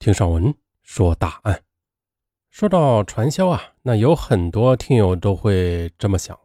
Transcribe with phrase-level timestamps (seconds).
[0.00, 1.62] 听上文说大案。
[2.48, 6.40] 说到传销啊，那有很多听友都会这么想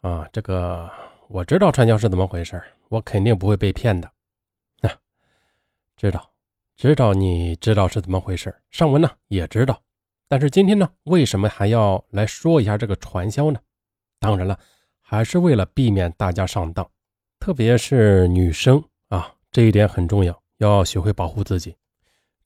[0.00, 0.90] 啊，这个
[1.28, 4.10] 我知道传销是怎么回事，我肯定不会被骗的。
[4.80, 4.90] 啊，
[5.96, 6.28] 知道，
[6.76, 8.52] 知道，你知道是怎么回事。
[8.72, 9.80] 上文呢也知道，
[10.26, 13.60] 但是今天呢，为什么还要来说一下这个传销呢？
[14.18, 14.58] 当然了，
[15.00, 16.90] 还是为了避免大家上当，
[17.38, 21.76] 特别是女生啊，这一点很重要，要学会保护自己。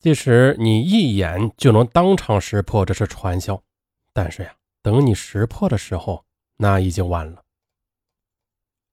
[0.04, 3.62] 即使你一眼就能当场识破这是传销，
[4.12, 4.52] 但是呀，
[4.82, 6.26] 等你识破的时候，
[6.58, 7.42] 那已经晚了。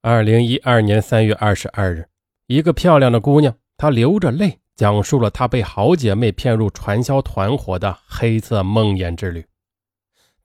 [0.01, 2.07] 二零一二年三月二十二日，
[2.47, 9.45] 一个漂亮的姑娘，她流着泪讲述了她被好姐妹骗入传销团伙的黑色梦魇之旅。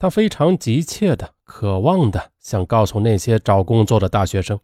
[0.00, 4.58] 她非常急切的、渴望的想告诉那些找工作的大学生，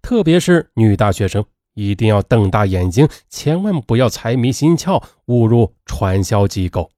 [0.00, 1.44] 特别是女大学生。
[1.78, 6.90] 一定要瞪大眼睛，千万不要财迷心窍，误入传销机构。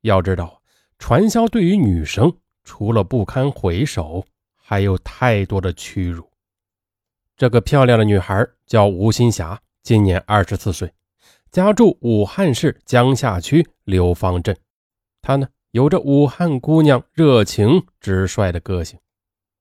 [0.00, 0.62] 要知道，
[0.98, 4.24] 传销对于女生除了不堪回首，
[4.56, 6.26] 还有太多的屈辱。
[7.36, 10.90] 这个漂亮的女孩叫吴新霞，今年二十四岁，
[11.50, 14.56] 家住武汉市江夏区流芳镇。
[15.20, 18.98] 她呢，有着武汉姑娘热情直率的个性。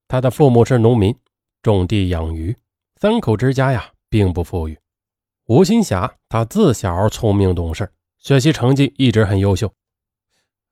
[0.07, 1.13] 她的父母是农民，
[1.61, 2.55] 种地养鱼。
[3.01, 4.77] 三口之家呀，并不富裕。
[5.47, 9.73] 吴新霞，她自小聪明懂事，学习成绩一直很优秀。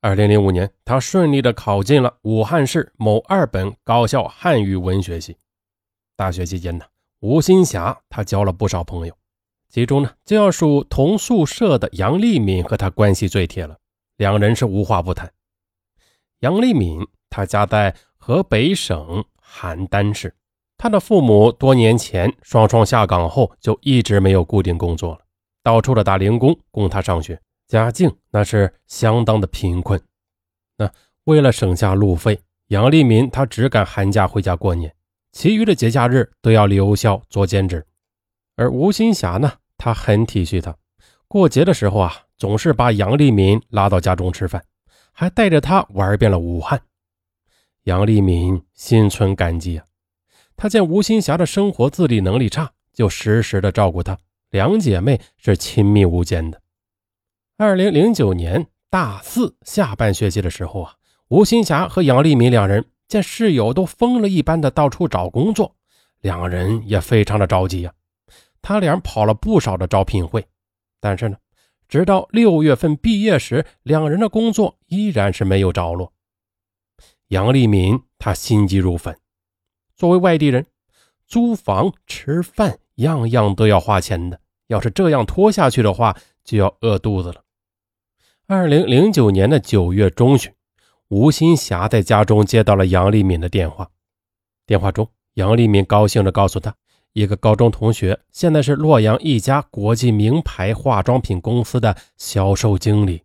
[0.00, 5.38] 二零零五年，她顺利的考进了武汉市某二本高校汉语文学系。
[6.14, 6.84] 大学期间呢，
[7.18, 9.16] 吴新霞她交了不少朋友，
[9.68, 13.76] 其中呢，就要数同宿舍的杨丽敏和她关系最铁了，
[14.18, 15.32] 两人是无话不谈。
[16.38, 20.36] 杨丽敏，她家在河北省邯郸市。
[20.82, 25.18] 他的父母多年前双双下岗后，就一直没有固定工作了，
[25.62, 30.00] 到处的打零工供他上学，家境那是相当的贫困。
[30.78, 30.90] 那
[31.24, 34.90] 为了省下路费，杨立民他只敢寒假回家过年，
[35.32, 37.86] 其余的节假日都要留校做兼职。
[38.56, 40.74] 而吴新霞呢，他很体恤他，
[41.28, 44.64] 过节的时候啊，总是把杨立民拉到家中吃饭，
[45.12, 46.80] 还带着他玩遍了武汉。
[47.82, 49.84] 杨立民心存感激啊。
[50.62, 54.18] 他见吴新霞的生活自理能力差，就时时的照顾她。
[54.50, 56.60] 两姐妹是亲密无间的。
[57.56, 60.96] 二零零九年大四下半学期的时候啊，
[61.28, 65.74] 吴新霞和杨丽敏两人见室友都疯了一般的到处找工作，
[66.20, 67.94] 两人也非常的着急呀。
[68.60, 70.46] 他俩跑了不少的招聘会，
[71.00, 71.38] 但是呢，
[71.88, 76.12] 直到六月份毕业时，两人的工作依然是没有着落。
[77.28, 79.16] 杨丽敏她心急如焚。
[80.00, 80.64] 作为外地人，
[81.26, 84.40] 租房、吃饭，样样都要花钱的。
[84.68, 87.42] 要是这样拖下去的话，就要饿肚子了。
[88.46, 90.50] 二零零九年的九月中旬，
[91.08, 93.90] 吴新霞在家中接到了杨丽敏的电话。
[94.64, 96.74] 电话中，杨丽敏高兴地告诉他，
[97.12, 103.22] 一个高中同学现在是洛阳一家国际名牌化妆品公司的销售经理，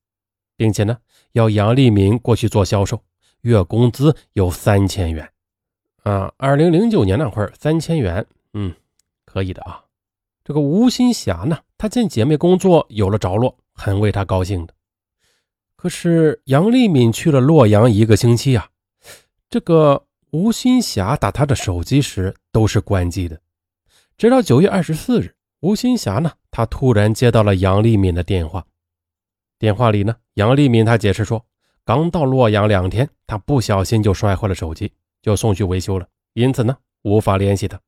[0.57, 0.97] 并且呢，
[1.31, 3.01] 要杨丽敏过去做销售，
[3.43, 5.31] 月工资有三千元。
[6.05, 8.23] 啊，二零零九年那会儿三千元，
[8.53, 8.71] 嗯，
[9.25, 9.83] 可以的啊。
[10.43, 14.73] 这个吴新霞呢，她见姐妹工作有了着落，很为她高兴的。
[15.75, 18.69] 可是杨丽敏去了洛阳一个星期啊，
[19.49, 23.41] 这个吴新霞打她的手机时都是关机的。
[24.16, 28.63] 直到九月二十四日，吴新霞呢，她突然接到了杨丽敏的电话。
[29.57, 31.43] 电话里呢，杨丽敏她解释说，
[31.83, 34.91] 刚到洛阳两天，她不小心就摔坏了手机。
[35.25, 37.81] 就送去维修了，因此呢，无法联系他。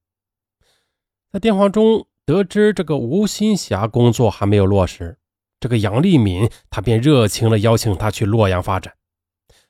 [1.31, 5.19] 在电话中得知这个吴新霞工作还没有落实，
[5.59, 8.95] 这个杨丽敏他便热情的邀请他去洛阳发展。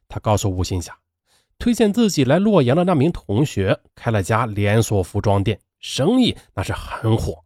[0.07, 0.97] 他告诉吴新霞，
[1.59, 7.43] 推荐自己来洛阳的那名同学开了家连锁服装店，生意那是很火。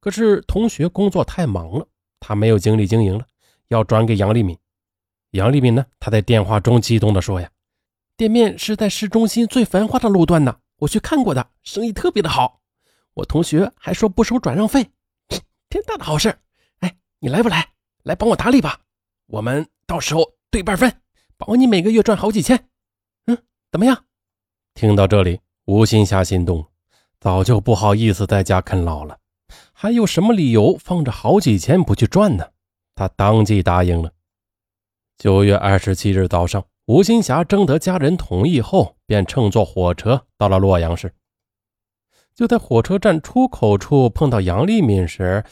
[0.00, 1.86] 可是同学工作太忙了，
[2.18, 3.26] 他没有精力经营了，
[3.68, 4.56] 要转给杨丽敏。
[5.32, 7.50] 杨丽敏呢，他在电话中激动的说呀。
[8.16, 12.60] 店面是在市中心最繁华的路段呢，我去看过的，生意特别的好。
[13.14, 14.90] 我同学还说不收转让费，
[15.68, 16.38] 天大的好事！
[16.80, 17.70] 哎，你来不来？
[18.04, 18.80] 来帮我打理吧，
[19.26, 20.92] 我们到时候对半分，
[21.36, 22.68] 保你每个月赚好几千。
[23.26, 23.38] 嗯，
[23.70, 24.04] 怎么样？
[24.74, 26.66] 听到这里，吴新霞心动，
[27.20, 29.18] 早就不好意思在家啃老了，
[29.72, 32.50] 还有什么理由放着好几千不去赚呢？
[32.94, 34.12] 她当即答应了。
[35.18, 36.64] 九月二十七日早上。
[36.92, 41.10] 吴新霞征得家人同意后，便乘坐火车到了洛阳市。
[42.34, 45.42] 就在火车站出口处碰到杨丽敏时，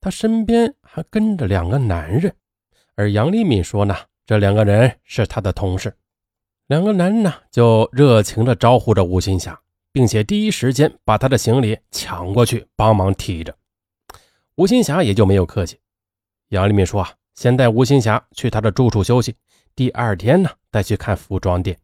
[0.00, 2.34] 他身边还跟着两个男人，
[2.94, 3.94] 而杨丽敏说呢，
[4.24, 5.94] 这两个人是他的同事。
[6.68, 9.60] 两个男人呢，就热情地招呼着吴新霞，
[9.92, 13.54] 并且第一时间把他的行李抢过去帮忙提着。
[14.54, 15.76] 吴新霞也就没有客气。
[16.48, 19.36] 杨丽敏说啊，先带吴新霞去他的住处休息，
[19.78, 21.78] 第二天呢，再去看服装店。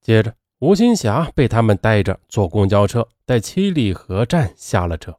[0.00, 5.18] 接着，吴新霞被他们带着坐公交车，在七里河站下了车。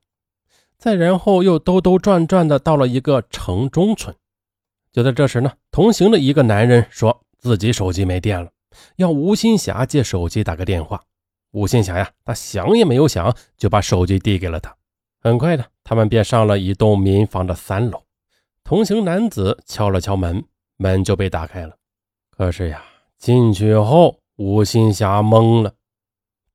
[0.79, 4.15] 再然后又兜兜转转的到了一个城中村。
[4.91, 8.49] 就在这时呢，同行的一个男人说自己手机没电了，
[8.95, 10.99] 要吴新霞借手机打个电话。
[11.51, 14.75] 吴新霞呀，他想也没有想，就把手机递给了他。
[15.21, 18.01] 很快的，他们便上了一栋民房的三楼。
[18.63, 20.43] 同行男子敲了敲门，
[20.77, 21.77] 门就被打开了。
[22.35, 22.83] 可是呀，
[23.19, 25.75] 进去后，吴新霞懵了。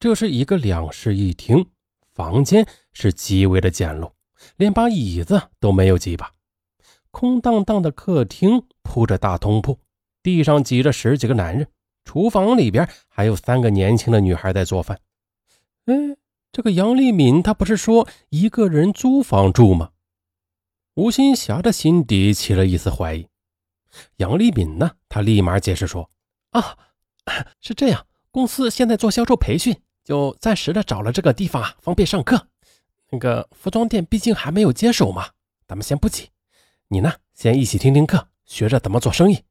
[0.01, 1.65] 这是一个两室一厅，
[2.13, 4.11] 房间是极为的简陋。
[4.57, 6.33] 连把椅子都没有几把，
[7.11, 9.79] 空荡荡的客厅铺着大通铺，
[10.23, 11.69] 地上挤着十几个男人，
[12.05, 15.01] 厨房里边还有三个年轻的女孩在做饭。
[15.87, 15.95] 哎，
[16.53, 19.91] 这个杨丽敏她不是说一个人租房住吗？
[20.95, 23.29] 吴新霞的心底起了一丝怀疑。
[24.17, 26.08] 杨丽敏呢，她立马解释说
[26.50, 26.76] ：“啊，
[27.61, 32.49] 是这样，公司现在做销售培训，就暂时的找了这个地方啊，方便上课。”
[33.11, 35.29] 那个服装店毕竟还没有接手嘛，
[35.67, 36.29] 咱们先不急。
[36.88, 39.43] 你呢，先一起听听课，学着怎么做生意。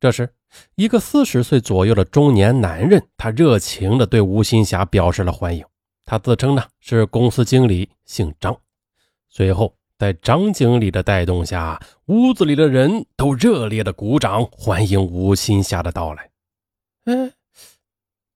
[0.00, 0.34] 这时，
[0.74, 5.64] 一个四十岁左右的中年男人，他热情地对吴新霞表示了欢迎。
[6.04, 8.60] 他自称呢是公司经理，姓张。
[9.28, 16.30] 随后，在张经理的带动下，屋子里的人都热烈的鼓掌欢迎吴新霞的到来。
[17.04, 17.32] 哎，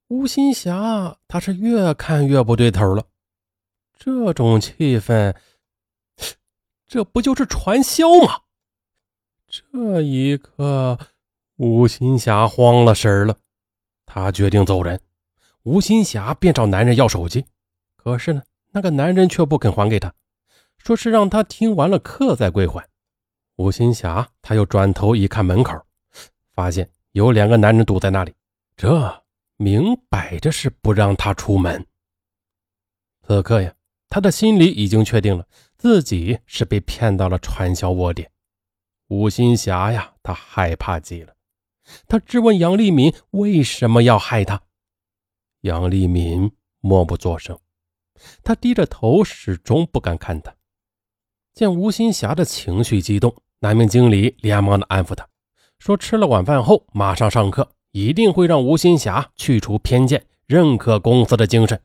[0.08, 3.04] 吴新霞，他是越看越不对头了。
[3.98, 5.34] 这种气氛，
[6.88, 8.40] 这不就是传销吗？
[9.46, 10.98] 这一刻，
[11.56, 13.36] 吴新霞慌了神了，
[14.06, 14.98] 他决定走人。
[15.64, 17.44] 吴新霞便找男人要手机，
[17.96, 20.14] 可是呢，那个男人却不肯还给他，
[20.85, 22.87] 说是让他听完了课再归还。
[23.56, 25.81] 吴新霞他又转头一看门口，
[26.53, 28.35] 发现有两个男人堵在那里，
[28.77, 29.23] 这
[29.56, 31.87] 明摆着是不让他出门。
[33.27, 33.73] 此刻呀。
[34.12, 35.47] 他的心里已经确定了，
[35.79, 38.29] 自己是被骗到了传销窝点。
[39.06, 41.32] 吴新霞呀，他害怕极了。
[42.09, 44.61] 他质问杨丽敏为什么要害他。
[45.61, 46.50] 杨丽敏
[46.81, 47.56] 默不作声，
[48.43, 50.53] 他低着头，始终不敢看他。
[51.52, 55.29] 见吴新霞的情绪激动，那名经理连忙的安抚他，
[55.79, 61.81] 说：“吃了晚饭后马上上课，一定会让吴新霞去除偏见，认可公司的精神。”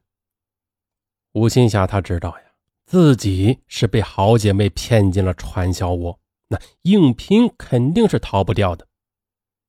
[1.33, 2.45] 吴新霞，她知道呀，
[2.85, 8.87] 自己是被好姐妹骗进了传销窝，那硬拼肯定是逃不掉的。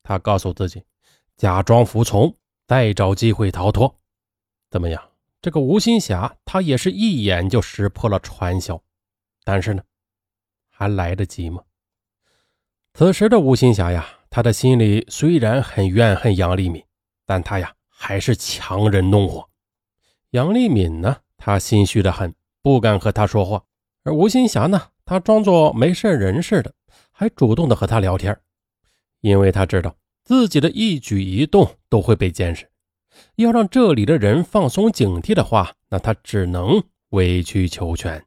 [0.03, 0.85] 她告诉自己，
[1.37, 2.37] 假装服从，
[2.69, 3.99] 再找机会逃脱。
[4.71, 5.03] 怎么样？
[5.41, 8.81] 这个吴新霞，她也是一眼就识破了传销，
[9.47, 9.83] 但是呢，
[10.69, 11.63] 还来得及吗？
[12.95, 16.83] 此时的吴新霞呀，她的心里虽然很怨恨杨丽敏，
[17.25, 19.49] 但她呀，还是强忍怒火。
[20.31, 21.19] 杨丽敏呢？
[21.39, 23.63] 他心虚的很，不敢和他说话。
[24.03, 26.75] 而吴新霞呢，他装作没事人似的，
[27.13, 28.37] 还主动的和他聊天，
[29.21, 29.95] 因为他知道
[30.25, 32.69] 自己的一举一动都会被监视。
[33.37, 38.26] 要让这里的人放松警惕的话，那他只能委曲求全。